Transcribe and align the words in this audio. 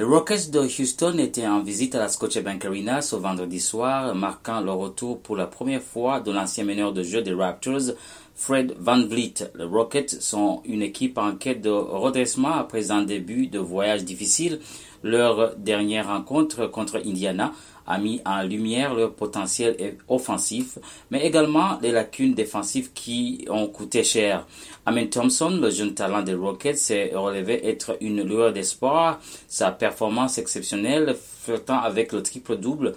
Les 0.00 0.06
Rockets 0.06 0.50
de 0.50 0.60
Houston 0.60 1.18
étaient 1.18 1.46
en 1.46 1.60
visite 1.60 1.94
à 1.94 1.98
la 1.98 2.08
Scotiabank 2.08 2.64
Arena 2.64 3.02
ce 3.02 3.16
vendredi 3.16 3.60
soir, 3.60 4.14
marquant 4.14 4.62
le 4.62 4.70
retour 4.70 5.20
pour 5.20 5.36
la 5.36 5.46
première 5.46 5.82
fois 5.82 6.20
de 6.20 6.32
l'ancien 6.32 6.64
meneur 6.64 6.94
de 6.94 7.02
jeu 7.02 7.20
des 7.20 7.34
Raptors, 7.34 7.92
Fred 8.34 8.74
Van 8.78 9.04
Vliet. 9.04 9.34
Les 9.54 9.64
Rockets 9.64 10.22
sont 10.22 10.62
une 10.64 10.80
équipe 10.80 11.18
en 11.18 11.32
quête 11.32 11.60
de 11.60 11.68
redressement 11.68 12.54
après 12.54 12.90
un 12.90 13.02
début 13.02 13.48
de 13.48 13.58
voyage 13.58 14.06
difficile. 14.06 14.60
Leur 15.02 15.56
dernière 15.56 16.08
rencontre 16.08 16.66
contre 16.66 17.00
Indiana 17.04 17.52
a 17.86 17.98
mis 17.98 18.20
en 18.24 18.42
lumière 18.42 18.94
leur 18.94 19.14
potentiel 19.14 19.96
offensif, 20.08 20.78
mais 21.10 21.26
également 21.26 21.78
les 21.80 21.90
lacunes 21.90 22.34
défensives 22.34 22.92
qui 22.92 23.46
ont 23.48 23.66
coûté 23.66 24.04
cher. 24.04 24.46
Amen 24.86 25.08
Thompson, 25.08 25.58
le 25.60 25.70
jeune 25.70 25.94
talent 25.94 26.22
des 26.22 26.34
Rockets, 26.34 26.78
s'est 26.78 27.12
relevé 27.14 27.66
être 27.66 27.96
une 28.00 28.22
lueur 28.22 28.52
d'espoir. 28.52 29.20
Sa 29.48 29.70
performance 29.70 30.38
exceptionnelle, 30.38 31.16
flirtant 31.16 31.80
avec 31.80 32.12
le 32.12 32.22
triple-double, 32.22 32.94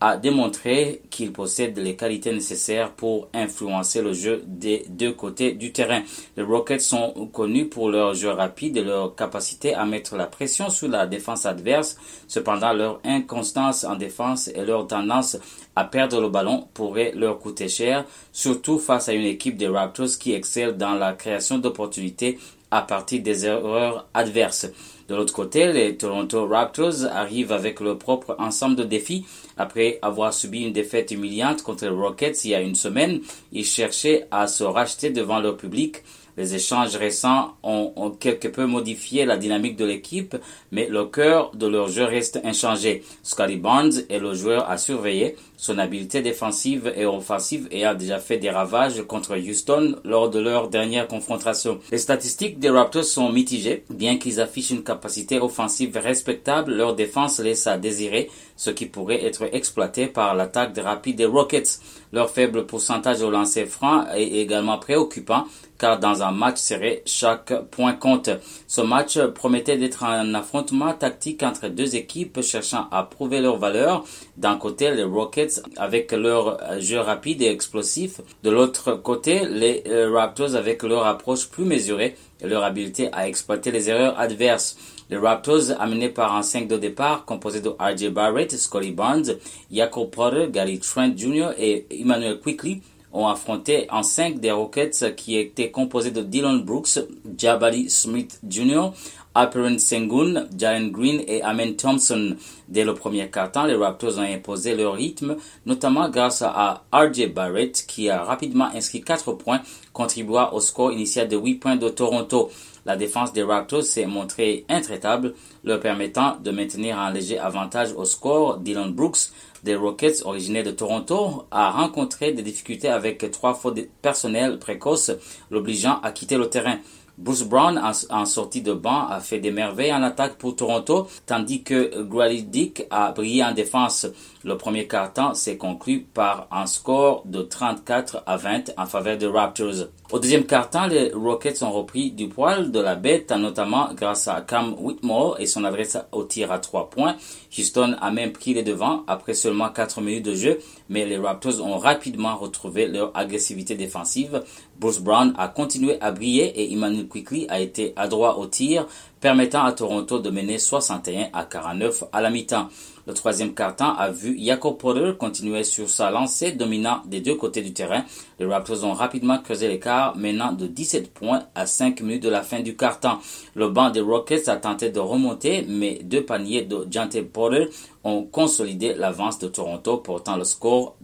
a 0.00 0.16
démontré 0.16 1.02
qu'il 1.10 1.30
possède 1.30 1.78
les 1.78 1.94
qualités 1.94 2.32
nécessaires 2.32 2.92
pour 2.92 3.28
influencer 3.34 4.00
le 4.00 4.14
jeu 4.14 4.42
des 4.46 4.86
deux 4.88 5.12
côtés 5.12 5.52
du 5.52 5.72
terrain. 5.72 6.02
Les 6.38 6.42
Rockets 6.42 6.80
sont 6.80 7.28
connus 7.32 7.66
pour 7.66 7.90
leur 7.90 8.14
jeu 8.14 8.30
rapide 8.30 8.78
et 8.78 8.82
leur 8.82 9.14
capacité 9.14 9.74
à 9.74 9.84
mettre 9.84 10.16
la 10.16 10.26
pression 10.26 10.70
sur 10.70 10.88
la 10.88 11.06
défense 11.06 11.44
adverse. 11.44 11.98
Cependant, 12.28 12.72
leur 12.72 13.00
inconstance 13.04 13.84
en 13.84 13.96
défense 13.96 14.48
et 14.48 14.64
leur 14.64 14.86
tendance 14.86 15.36
à 15.76 15.84
perdre 15.84 16.20
le 16.20 16.30
ballon 16.30 16.66
pourraient 16.72 17.12
leur 17.14 17.38
coûter 17.38 17.68
cher, 17.68 18.06
surtout 18.32 18.78
face 18.78 19.08
à 19.08 19.12
une 19.12 19.26
équipe 19.26 19.56
des 19.56 19.68
Raptors 19.68 20.18
qui 20.18 20.32
excelle 20.32 20.76
dans 20.76 20.94
la 20.94 21.12
création 21.12 21.58
d'opportunités 21.58 22.38
à 22.70 22.82
partir 22.82 23.22
des 23.22 23.46
erreurs 23.46 24.08
adverses. 24.14 24.68
De 25.08 25.16
l'autre 25.16 25.34
côté, 25.34 25.72
les 25.72 25.96
Toronto 25.96 26.46
Raptors 26.46 27.04
arrivent 27.04 27.50
avec 27.50 27.80
leur 27.80 27.98
propre 27.98 28.36
ensemble 28.38 28.76
de 28.76 28.84
défis. 28.84 29.26
Après 29.56 29.98
avoir 30.02 30.32
subi 30.32 30.62
une 30.62 30.72
défaite 30.72 31.10
humiliante 31.10 31.62
contre 31.64 31.84
les 31.84 31.90
Rockets 31.90 32.44
il 32.44 32.52
y 32.52 32.54
a 32.54 32.60
une 32.60 32.76
semaine, 32.76 33.20
ils 33.52 33.64
cherchaient 33.64 34.28
à 34.30 34.46
se 34.46 34.62
racheter 34.62 35.10
devant 35.10 35.40
leur 35.40 35.56
public. 35.56 36.04
Les 36.40 36.54
échanges 36.54 36.96
récents 36.96 37.52
ont, 37.62 38.16
quelque 38.18 38.48
peu 38.48 38.64
modifié 38.64 39.26
la 39.26 39.36
dynamique 39.36 39.76
de 39.76 39.84
l'équipe, 39.84 40.34
mais 40.72 40.88
le 40.88 41.04
cœur 41.04 41.50
de 41.54 41.66
leur 41.66 41.88
jeu 41.88 42.04
reste 42.04 42.40
inchangé. 42.44 43.02
Scotty 43.22 43.56
Barnes 43.56 43.92
est 44.08 44.18
le 44.18 44.32
joueur 44.32 44.70
à 44.70 44.78
surveiller. 44.78 45.36
Son 45.58 45.76
habileté 45.76 46.22
défensive 46.22 46.90
et 46.96 47.04
offensive 47.04 47.68
a 47.84 47.94
déjà 47.94 48.18
fait 48.18 48.38
des 48.38 48.48
ravages 48.48 49.02
contre 49.02 49.36
Houston 49.36 49.96
lors 50.02 50.30
de 50.30 50.40
leur 50.40 50.68
dernière 50.68 51.06
confrontation. 51.06 51.78
Les 51.92 51.98
statistiques 51.98 52.58
des 52.58 52.70
Raptors 52.70 53.04
sont 53.04 53.30
mitigées. 53.30 53.84
Bien 53.90 54.16
qu'ils 54.16 54.40
affichent 54.40 54.70
une 54.70 54.82
capacité 54.82 55.38
offensive 55.38 55.94
respectable, 55.98 56.72
leur 56.72 56.94
défense 56.94 57.38
laisse 57.38 57.66
à 57.66 57.76
désirer, 57.76 58.30
ce 58.56 58.70
qui 58.70 58.86
pourrait 58.86 59.26
être 59.26 59.50
exploité 59.52 60.06
par 60.06 60.34
l'attaque 60.34 60.78
rapide 60.78 61.16
des 61.16 61.26
Rockets. 61.26 61.80
Leur 62.12 62.30
faible 62.30 62.66
pourcentage 62.66 63.22
au 63.22 63.30
lancer 63.30 63.66
franc 63.66 64.06
est 64.14 64.40
également 64.40 64.78
préoccupant 64.78 65.44
car 65.80 65.98
dans 65.98 66.22
un 66.22 66.30
match 66.30 66.58
serré, 66.58 67.02
chaque 67.06 67.54
point 67.70 67.94
compte. 67.94 68.28
Ce 68.66 68.82
match 68.82 69.18
promettait 69.34 69.78
d'être 69.78 70.04
un 70.04 70.34
affrontement 70.34 70.92
tactique 70.92 71.42
entre 71.42 71.68
deux 71.68 71.96
équipes 71.96 72.42
cherchant 72.42 72.86
à 72.90 73.02
prouver 73.02 73.40
leur 73.40 73.56
valeur. 73.56 74.04
D'un 74.36 74.56
côté, 74.56 74.90
les 74.90 75.04
Rockets 75.04 75.62
avec 75.78 76.12
leur 76.12 76.58
jeu 76.80 77.00
rapide 77.00 77.40
et 77.40 77.46
explosif. 77.46 78.20
De 78.42 78.50
l'autre 78.50 78.92
côté, 78.92 79.46
les 79.48 79.82
Raptors 80.12 80.54
avec 80.54 80.82
leur 80.82 81.06
approche 81.06 81.48
plus 81.48 81.64
mesurée 81.64 82.14
leur 82.42 82.64
habileté 82.64 83.08
à 83.12 83.28
exploiter 83.28 83.70
les 83.70 83.88
erreurs 83.90 84.18
adverses. 84.18 84.76
Les 85.10 85.16
Raptors, 85.16 85.72
amenés 85.78 86.08
par 86.08 86.36
un 86.36 86.42
5 86.42 86.68
de 86.68 86.76
départ 86.76 87.24
composé 87.24 87.60
de 87.60 87.70
RJ 87.70 88.10
Barrett, 88.10 88.56
Scotty 88.56 88.92
Barnes, 88.92 89.34
Jacob 89.72 90.10
Potter, 90.10 90.48
Gary 90.50 90.78
Trent 90.78 91.12
Jr. 91.16 91.48
et 91.58 91.86
Emmanuel 91.90 92.38
Quickly, 92.38 92.80
ont 93.12 93.26
affronté 93.28 93.86
en 93.90 94.02
5 94.02 94.40
des 94.40 94.50
Rockets 94.50 95.14
qui 95.16 95.36
étaient 95.36 95.70
composés 95.70 96.10
de 96.10 96.22
Dylan 96.22 96.62
Brooks, 96.62 97.00
Jabari 97.36 97.90
Smith 97.90 98.40
Jr., 98.48 98.90
Alperen 99.32 99.78
Sengun, 99.78 100.48
Jalen 100.58 100.90
Green 100.90 101.22
et 101.28 101.40
Amen 101.42 101.76
Thompson. 101.76 102.34
Dès 102.68 102.84
le 102.84 102.94
premier 102.94 103.30
quart-temps, 103.30 103.64
les 103.64 103.76
Raptors 103.76 104.18
ont 104.18 104.22
imposé 104.22 104.74
leur 104.74 104.94
rythme, 104.94 105.36
notamment 105.66 106.08
grâce 106.08 106.42
à 106.42 106.82
RJ 106.92 107.32
Barrett 107.32 107.84
qui 107.86 108.10
a 108.10 108.24
rapidement 108.24 108.68
inscrit 108.74 109.02
4 109.02 109.32
points, 109.34 109.60
contribuant 109.92 110.52
au 110.52 110.58
score 110.58 110.92
initial 110.92 111.28
de 111.28 111.36
8 111.36 111.54
points 111.56 111.76
de 111.76 111.88
Toronto. 111.88 112.50
La 112.86 112.96
défense 112.96 113.32
des 113.32 113.44
Raptors 113.44 113.84
s'est 113.84 114.06
montrée 114.06 114.64
intraitable, 114.68 115.34
leur 115.62 115.78
permettant 115.78 116.36
de 116.42 116.50
maintenir 116.50 116.98
un 116.98 117.12
léger 117.12 117.38
avantage 117.38 117.92
au 117.92 118.04
score. 118.04 118.58
Dylan 118.58 118.90
Brooks 118.90 119.30
des 119.64 119.74
Rockets, 119.74 120.22
originaire 120.24 120.64
de 120.64 120.70
Toronto, 120.70 121.44
a 121.50 121.70
rencontré 121.70 122.32
des 122.32 122.42
difficultés 122.42 122.88
avec 122.88 123.30
trois 123.30 123.54
fautes 123.54 123.80
personnelles 124.02 124.58
précoces, 124.58 125.12
l'obligeant 125.50 126.00
à 126.02 126.12
quitter 126.12 126.36
le 126.36 126.48
terrain. 126.48 126.78
Bruce 127.20 127.42
Brown, 127.42 127.78
en, 128.10 128.24
sortie 128.24 128.62
de 128.62 128.72
banc, 128.72 129.06
a 129.08 129.20
fait 129.20 129.40
des 129.40 129.50
merveilles 129.50 129.92
en 129.92 130.02
attaque 130.02 130.38
pour 130.38 130.56
Toronto, 130.56 131.06
tandis 131.26 131.62
que 131.62 132.02
Grady 132.02 132.44
Dick 132.44 132.86
a 132.90 133.12
brillé 133.12 133.44
en 133.44 133.52
défense. 133.52 134.06
Le 134.42 134.56
premier 134.56 134.86
quart-temps 134.86 135.34
s'est 135.34 135.58
conclu 135.58 136.00
par 136.00 136.48
un 136.50 136.64
score 136.64 137.24
de 137.26 137.42
34 137.42 138.22
à 138.24 138.38
20 138.38 138.72
en 138.78 138.86
faveur 138.86 139.18
des 139.18 139.26
Raptors. 139.26 139.88
Au 140.10 140.18
deuxième 140.18 140.46
quart-temps, 140.46 140.86
les 140.86 141.12
Rockets 141.12 141.62
ont 141.62 141.70
repris 141.70 142.10
du 142.10 142.28
poil 142.28 142.72
de 142.72 142.80
la 142.80 142.94
bête, 142.94 143.30
notamment 143.32 143.92
grâce 143.92 144.28
à 144.28 144.40
Cam 144.40 144.74
Whitmore 144.78 145.38
et 145.38 145.46
son 145.46 145.62
adresse 145.64 145.98
au 146.10 146.24
tir 146.24 146.50
à 146.52 146.58
trois 146.58 146.88
points. 146.88 147.16
Houston 147.56 147.94
a 148.00 148.10
même 148.10 148.32
pris 148.32 148.54
les 148.54 148.62
devants 148.62 149.04
après 149.06 149.34
seulement 149.34 149.68
4 149.68 150.00
minutes 150.00 150.24
de 150.24 150.34
jeu, 150.34 150.58
mais 150.88 151.04
les 151.04 151.18
Raptors 151.18 151.60
ont 151.62 151.76
rapidement 151.76 152.34
retrouvé 152.36 152.88
leur 152.88 153.14
agressivité 153.14 153.74
défensive. 153.74 154.42
Bruce 154.78 155.00
Brown 155.00 155.34
a 155.36 155.48
continué 155.48 156.00
à 156.00 156.12
briller 156.12 156.46
et 156.58 156.72
Emmanuel 156.72 157.06
Quickly 157.06 157.46
a 157.50 157.60
été 157.60 157.92
adroit 157.94 158.38
au 158.38 158.46
tir, 158.46 158.86
permettant 159.20 159.64
à 159.64 159.72
Toronto 159.72 160.18
de 160.18 160.30
mener 160.30 160.58
61 160.58 161.28
à 161.32 161.44
49 161.44 162.04
à 162.12 162.20
la 162.20 162.30
mi-temps. 162.30 162.68
Le 163.06 163.14
troisième 163.14 163.54
quart-temps 163.54 163.94
a 163.96 164.10
vu 164.10 164.38
Jacob 164.38 164.76
Porter 164.78 165.16
continuer 165.18 165.64
sur 165.64 165.88
sa 165.88 166.10
lancée 166.10 166.52
dominant 166.52 167.02
des 167.06 167.20
deux 167.20 167.34
côtés 167.34 167.62
du 167.62 167.72
terrain. 167.72 168.04
Les 168.38 168.46
Raptors 168.46 168.84
ont 168.84 168.92
rapidement 168.92 169.38
creusé 169.38 169.68
l'écart, 169.68 170.16
menant 170.16 170.52
de 170.52 170.66
17 170.66 171.12
points 171.12 171.42
à 171.54 171.66
5 171.66 172.00
minutes 172.02 172.22
de 172.22 172.28
la 172.28 172.42
fin 172.42 172.60
du 172.60 172.76
quart-temps. 172.76 173.18
Le 173.54 173.68
banc 173.68 173.90
des 173.90 174.00
Rockets 174.00 174.48
a 174.48 174.56
tenté 174.56 174.90
de 174.90 175.00
remonter, 175.00 175.64
mais 175.68 176.00
deux 176.04 176.24
paniers 176.24 176.62
de 176.62 176.86
Jante 176.90 177.20
Porter 177.22 177.68
ont 178.04 178.24
consolidé 178.24 178.94
l'avance 178.94 179.38
de 179.38 179.48
Toronto, 179.48 179.98
portant 179.98 180.36
le 180.36 180.44
score 180.44 180.96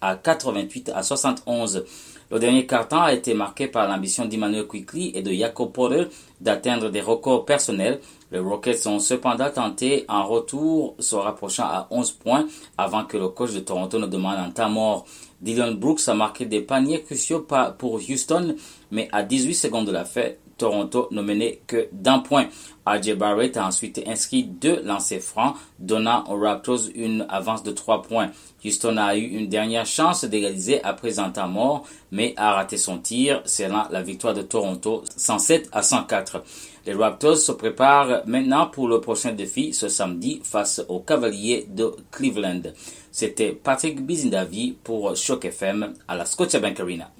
à 0.00 0.16
88 0.16 0.92
à 0.94 1.02
71. 1.02 1.84
Le 2.30 2.38
dernier 2.38 2.66
quart-temps 2.66 3.02
a 3.02 3.12
été 3.12 3.34
marqué 3.34 3.68
par 3.68 3.86
l'ambition 3.86 4.24
d'Emmanuel 4.24 4.66
Quickly 4.66 5.12
et 5.14 5.20
de 5.20 5.32
Jacob 5.32 5.70
Porter 5.70 6.06
d'atteindre 6.40 6.88
des 6.88 7.02
records 7.02 7.44
personnels. 7.44 8.00
Les 8.30 8.38
Rockets 8.38 8.86
ont 8.86 8.98
cependant 8.98 9.50
tenté 9.50 10.06
un 10.08 10.22
retour 10.22 10.94
se 10.98 11.14
rapprochant 11.14 11.64
à 11.64 11.86
11 11.90 12.12
points 12.12 12.46
avant 12.78 13.04
que 13.04 13.18
le 13.18 13.28
coach 13.28 13.52
de 13.52 13.60
Toronto 13.60 13.98
ne 13.98 14.06
demande 14.06 14.38
un 14.38 14.50
temps 14.50 14.70
mort. 14.70 15.04
Dylan 15.42 15.74
Brooks 15.74 16.08
a 16.08 16.14
marqué 16.14 16.46
des 16.46 16.62
paniers 16.62 17.02
cruciaux 17.02 17.46
pour 17.76 18.00
Houston, 18.08 18.56
mais 18.90 19.10
à 19.12 19.22
18 19.22 19.54
secondes 19.54 19.86
de 19.86 19.92
la 19.92 20.06
fête, 20.06 20.40
Toronto 20.62 21.08
ne 21.10 21.22
menait 21.22 21.60
que 21.66 21.88
d'un 21.90 22.20
point. 22.20 22.46
RJ 22.86 23.14
Barrett 23.16 23.56
a 23.56 23.66
ensuite 23.66 24.00
inscrit 24.06 24.44
deux 24.44 24.80
lancers 24.84 25.20
francs, 25.20 25.56
donnant 25.80 26.22
aux 26.30 26.38
Raptors 26.38 26.82
une 26.94 27.26
avance 27.28 27.64
de 27.64 27.72
trois 27.72 28.02
points. 28.02 28.30
Houston 28.64 28.96
a 28.96 29.16
eu 29.16 29.22
une 29.24 29.48
dernière 29.48 29.86
chance 29.86 30.24
d'égaliser 30.24 30.80
après 30.84 31.18
un 31.18 31.30
temps 31.30 31.48
mort, 31.48 31.84
mais 32.12 32.32
a 32.36 32.52
raté 32.52 32.76
son 32.76 32.98
tir, 32.98 33.42
scellant 33.44 33.88
la 33.90 34.02
victoire 34.02 34.34
de 34.34 34.42
Toronto 34.42 35.02
107 35.16 35.68
à 35.72 35.82
104. 35.82 36.44
Les 36.86 36.94
Raptors 36.94 37.38
se 37.38 37.50
préparent 37.50 38.22
maintenant 38.26 38.66
pour 38.68 38.86
le 38.86 39.00
prochain 39.00 39.32
défi 39.32 39.74
ce 39.74 39.88
samedi 39.88 40.40
face 40.44 40.80
aux 40.88 41.00
Cavaliers 41.00 41.66
de 41.70 41.90
Cleveland. 42.12 42.62
C'était 43.10 43.50
Patrick 43.50 44.06
Bizindavi 44.06 44.76
pour 44.84 45.16
Shock 45.16 45.44
FM 45.44 45.94
à 46.06 46.14
la 46.14 46.24
Scotiabank 46.24 46.78
Arena. 46.78 47.12